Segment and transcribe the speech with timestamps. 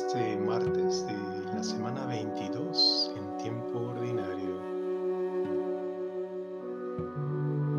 [0.00, 4.56] este martes de la semana 22 en tiempo ordinario.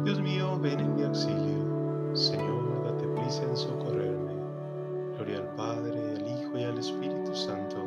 [0.03, 2.13] Dios mío, ven en mi auxilio.
[2.13, 4.33] Señor, date prisa en socorrerme.
[5.15, 7.77] Gloria al Padre, al Hijo y al Espíritu Santo,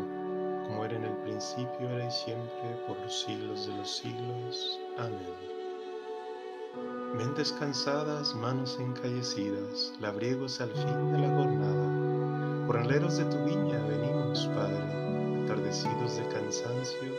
[0.66, 4.80] como era en el principio, ahora y siempre, por los siglos de los siglos.
[4.98, 5.53] Amén.
[7.16, 12.66] Mentes cansadas, manos encallecidas, labriegos al fin de la jornada.
[12.66, 17.12] Jornaleros de tu viña venimos, Padre, atardecidos de cansancio,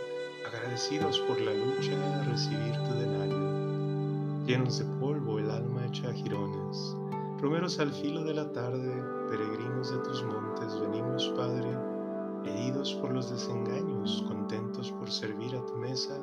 [0.45, 4.45] agradecidos por la lucha a recibir tu denario.
[4.45, 6.93] Llenos de polvo, el alma hecha a jirones.
[7.39, 11.69] Romeros al filo de la tarde, peregrinos de tus montes, venimos, Padre,
[12.43, 16.17] heridos por los desengaños, contentos por servir a tu mesa,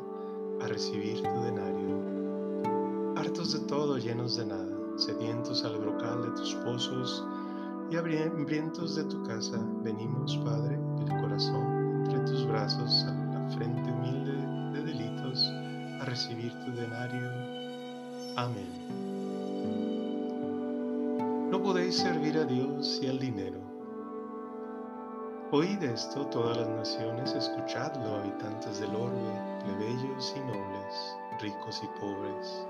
[0.61, 2.22] a recibir tu denario
[3.23, 7.25] hartos de todo, llenos de nada, sedientos al brocal de tus pozos
[7.89, 13.93] y hambrientos de tu casa, venimos, Padre, el corazón entre tus brazos, a la frente
[13.93, 14.33] humilde
[14.73, 15.39] de delitos,
[16.01, 17.31] a recibir tu denario.
[18.35, 18.67] Amén.
[21.49, 23.61] No podéis servir a Dios y al dinero.
[25.53, 32.67] Oíd esto todas las naciones, escuchadlo, habitantes del orbe, plebeyos y nobles, ricos y pobres.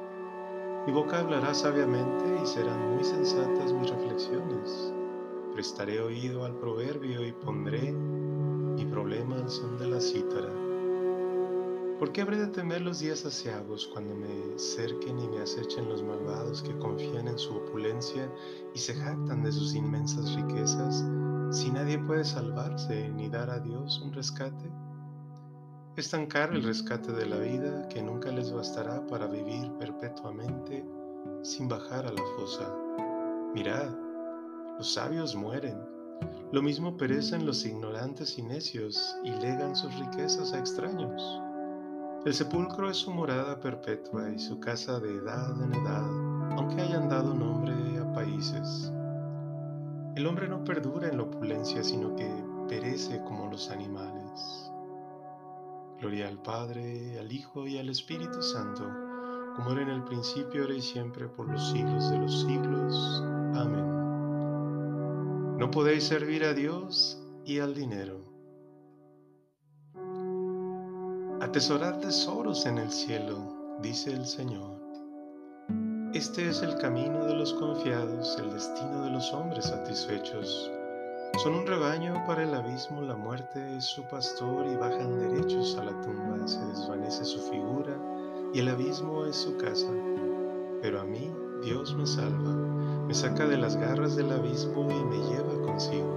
[0.84, 4.92] Mi boca hablará sabiamente y serán muy sensatas mis reflexiones.
[5.54, 10.52] Prestaré oído al proverbio y pondré mi problema al son de la cítara.
[12.00, 16.02] ¿Por qué habré de temer los días asiagos cuando me cerquen y me acechen los
[16.02, 18.28] malvados que confían en su opulencia
[18.74, 21.04] y se jactan de sus inmensas riquezas,
[21.52, 24.68] si nadie puede salvarse ni dar a Dios un rescate?
[25.94, 30.82] Es tan caro el rescate de la vida que nunca les bastará para vivir perpetuamente
[31.42, 32.74] sin bajar a la fosa.
[33.54, 33.90] Mirad,
[34.78, 35.78] los sabios mueren.
[36.50, 41.22] Lo mismo perecen los ignorantes y necios y legan sus riquezas a extraños.
[42.24, 47.10] El sepulcro es su morada perpetua y su casa de edad en edad, aunque hayan
[47.10, 48.90] dado nombre a países.
[50.16, 52.30] El hombre no perdura en la opulencia, sino que
[52.66, 54.71] perece como los animales.
[56.02, 58.82] Gloria al Padre, al Hijo y al Espíritu Santo,
[59.54, 63.22] como era en el principio, ahora y siempre, por los siglos de los siglos.
[63.54, 63.86] Amén.
[65.58, 68.18] No podéis servir a Dios y al dinero.
[71.40, 74.82] Atesorad tesoros en el cielo, dice el Señor.
[76.14, 80.68] Este es el camino de los confiados, el destino de los hombres satisfechos.
[81.38, 85.84] Son un rebaño para el abismo, la muerte es su pastor y bajan derechos a
[85.84, 87.96] la tumba, se desvanece su figura
[88.52, 89.90] y el abismo es su casa.
[90.82, 91.32] Pero a mí
[91.64, 92.52] Dios me salva,
[93.06, 96.16] me saca de las garras del abismo y me lleva consigo.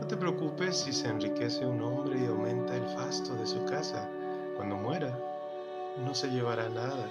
[0.00, 4.08] No te preocupes si se enriquece un hombre y aumenta el fasto de su casa.
[4.56, 5.18] Cuando muera,
[6.04, 7.10] no se llevará nada.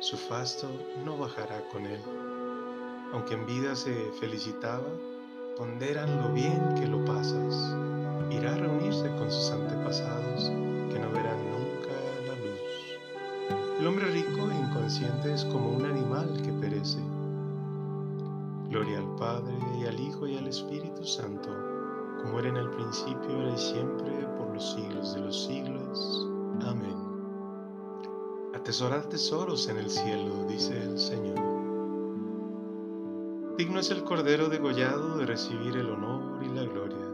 [0.00, 0.68] Su fasto
[1.04, 2.00] no bajará con él.
[3.12, 4.88] Aunque en vida se felicitaba,
[5.56, 7.76] ponderan lo bien que lo pasas.
[8.30, 10.50] Irá a reunirse con sus antepasados
[10.90, 11.94] que no verán nunca
[12.26, 13.80] la luz.
[13.80, 16.98] El hombre rico e inconsciente es como un animal que perece.
[18.70, 21.48] Gloria al Padre y al Hijo y al Espíritu Santo,
[22.22, 26.28] como era en el principio, ahora y siempre, por los siglos de los siglos.
[26.66, 26.96] Amén.
[28.54, 31.53] Atesorad tesoros en el cielo, dice el Señor.
[33.56, 37.06] Digno es el Cordero degollado de recibir el honor y la gloria.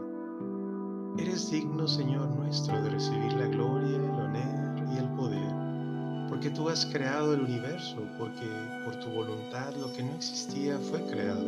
[1.19, 6.67] Eres digno, Señor nuestro, de recibir la gloria, el honor y el poder, porque tú
[6.67, 8.47] has creado el universo, porque
[8.83, 11.45] por tu voluntad lo que no existía fue creado.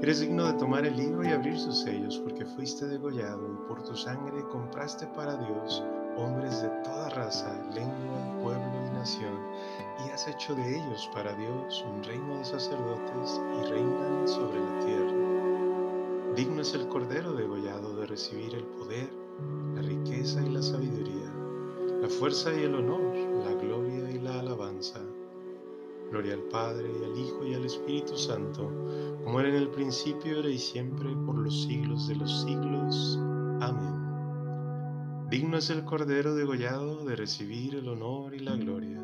[0.00, 3.84] Eres digno de tomar el libro y abrir sus sellos, porque fuiste degollado y por
[3.84, 5.82] tu sangre compraste para Dios
[6.18, 9.38] hombres de toda raza, lengua, pueblo y nación,
[10.04, 14.78] y has hecho de ellos para Dios un reino de sacerdotes y reinan sobre la
[14.80, 16.34] tierra.
[16.34, 19.08] Digno es el Cordero degollado de recibir el poder,
[19.74, 21.32] la riqueza y la sabiduría,
[22.00, 23.14] la fuerza y el honor,
[23.44, 25.00] la gloria y la alabanza.
[26.10, 28.70] Gloria al Padre, y al Hijo y al Espíritu Santo,
[29.24, 33.18] como era en el principio, ahora y siempre, por los siglos de los siglos.
[33.60, 34.07] Amén.
[35.28, 38.98] Digno es el Cordero degollado de recibir el honor y la gloria.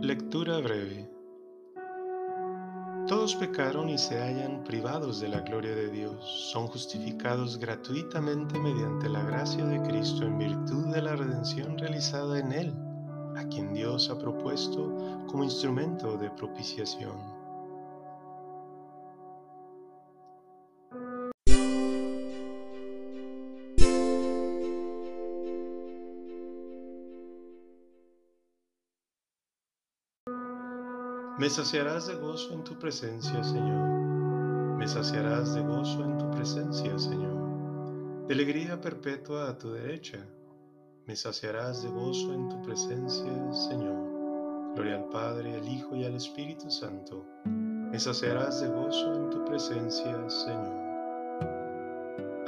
[0.00, 1.17] Lectura breve.
[3.08, 9.08] Todos pecaron y se hallan privados de la gloria de Dios, son justificados gratuitamente mediante
[9.08, 12.74] la gracia de Cristo en virtud de la redención realizada en Él,
[13.34, 14.94] a quien Dios ha propuesto
[15.26, 17.37] como instrumento de propiciación.
[31.38, 33.88] Me saciarás de gozo en tu presencia, Señor.
[34.76, 38.26] Me saciarás de gozo en tu presencia, Señor.
[38.26, 40.18] De alegría perpetua a tu derecha.
[41.06, 44.74] Me saciarás de gozo en tu presencia, Señor.
[44.74, 47.24] Gloria al Padre, al Hijo y al Espíritu Santo.
[47.44, 50.88] Me saciarás de gozo en tu presencia, Señor.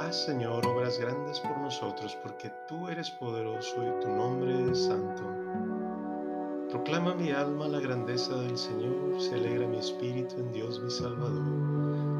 [0.01, 5.23] Haz, Señor, obras grandes por nosotros, porque tú eres poderoso y tu nombre es santo.
[6.71, 11.43] Proclama mi alma la grandeza del Señor, se alegra mi espíritu en Dios mi Salvador,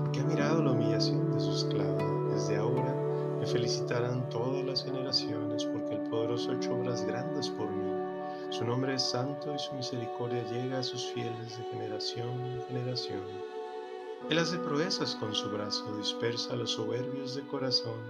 [0.03, 2.03] porque ha mirado la humillación de su esclava.
[2.33, 2.93] Desde ahora
[3.39, 7.93] me felicitarán todas las generaciones, porque el poderoso ha hecho obras grandes por mí.
[8.49, 13.23] Su nombre es santo y su misericordia llega a sus fieles de generación en generación.
[14.29, 18.01] Él hace proezas con su brazo, dispersa a los soberbios de corazón,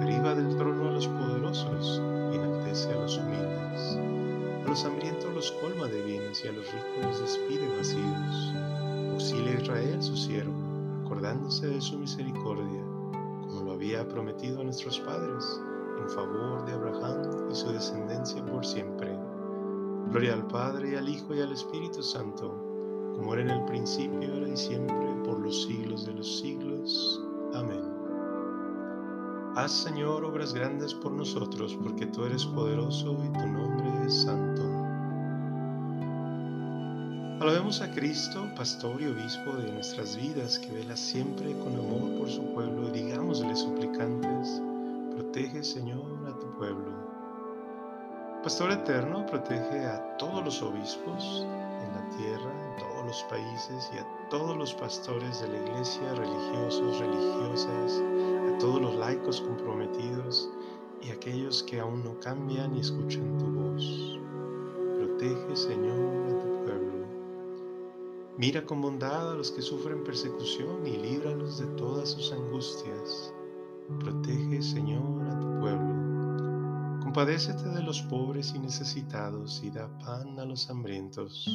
[0.00, 4.35] derriba del trono a los poderosos y enaltece a los humildes.
[4.66, 8.52] A los hambrientos los colma de bienes y a los ricos los despide vacíos.
[9.12, 10.52] Auxilia a Israel su siervo,
[11.04, 12.82] acordándose de su misericordia,
[13.42, 15.60] como lo había prometido a nuestros padres,
[16.00, 19.16] en favor de Abraham y su descendencia por siempre.
[20.10, 22.48] Gloria al Padre y al Hijo y al Espíritu Santo,
[23.14, 27.22] como era en el principio, ahora y siempre, por los siglos de los siglos.
[27.54, 27.95] Amén.
[29.56, 34.62] Haz, Señor, obras grandes por nosotros, porque tú eres poderoso y tu nombre es santo.
[37.40, 42.28] Alabemos a Cristo, pastor y obispo de nuestras vidas, que vela siempre con amor por
[42.28, 44.60] su pueblo, y digámosle suplicantes,
[45.14, 46.92] protege, Señor, a tu pueblo.
[48.42, 51.46] Pastor eterno, protege a todos los obispos
[51.82, 56.14] en la tierra, en todos los países y a todos los pastores de la iglesia,
[56.14, 58.02] religiosos, religiosas,
[58.58, 60.50] todos los laicos comprometidos
[61.02, 64.18] y aquellos que aún no cambian y escuchan tu voz.
[64.98, 67.06] Protege, Señor, a tu pueblo.
[68.38, 73.32] Mira con bondad a los que sufren persecución y líbralos de todas sus angustias.
[74.00, 77.00] Protege, Señor, a tu pueblo.
[77.02, 81.48] Compadécete de los pobres y necesitados y da pan a los hambrientos.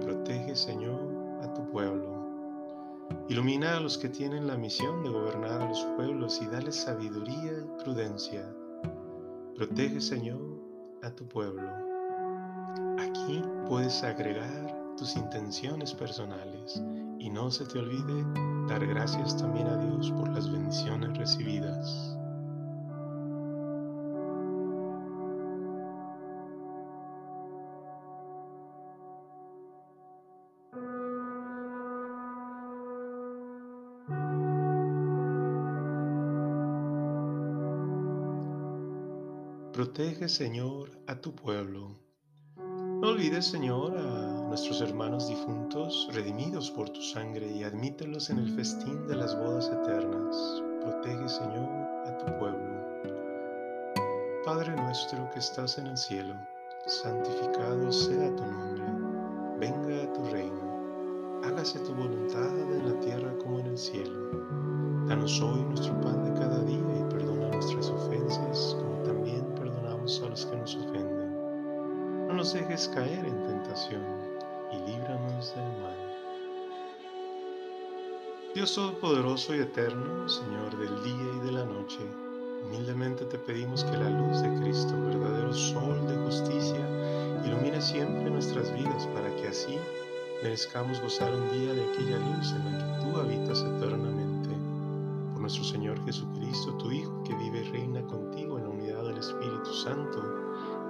[0.00, 1.00] Protege, Señor,
[1.42, 2.13] a tu pueblo.
[3.26, 7.52] Ilumina a los que tienen la misión de gobernar a los pueblos y dale sabiduría
[7.52, 8.54] y prudencia.
[9.56, 10.42] Protege, Señor,
[11.02, 11.66] a tu pueblo.
[12.98, 16.82] Aquí puedes agregar tus intenciones personales
[17.18, 18.26] y no se te olvide
[18.68, 22.18] dar gracias también a Dios por las bendiciones recibidas.
[39.74, 41.98] Protege, Señor, a tu pueblo.
[42.56, 48.54] No olvides, Señor, a nuestros hermanos difuntos, redimidos por tu sangre, y admítelos en el
[48.54, 50.62] festín de las bodas eternas.
[50.80, 51.68] Protege, Señor,
[52.06, 52.84] a tu pueblo.
[54.44, 56.36] Padre nuestro que estás en el cielo,
[56.86, 58.84] santificado sea tu nombre.
[59.58, 61.40] Venga a tu reino.
[61.42, 64.30] Hágase tu voluntad en la tierra como en el cielo.
[65.08, 69.53] Danos hoy nuestro pan de cada día y perdona nuestras ofensas como también
[70.04, 72.26] a los que nos ofenden.
[72.28, 74.02] No nos dejes caer en tentación
[74.70, 75.96] y líbranos del mal.
[78.54, 82.00] Dios Todopoderoso y Eterno, Señor del día y de la noche,
[82.66, 86.86] humildemente te pedimos que la luz de Cristo, verdadero sol de justicia,
[87.46, 89.78] ilumine siempre nuestras vidas para que así
[90.42, 94.50] merezcamos gozar un día de aquella luz en la que tú habitas eternamente.
[95.32, 98.83] Por nuestro Señor Jesucristo, tu Hijo, que vive y reina contigo en la unidad
[99.16, 100.22] Espíritu Santo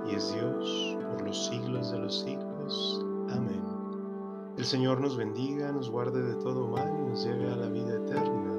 [0.07, 3.05] y es Dios por los siglos de los siglos.
[3.31, 3.63] Amén.
[4.57, 7.97] El Señor nos bendiga, nos guarde de todo mal y nos lleve a la vida
[7.97, 8.54] eterna.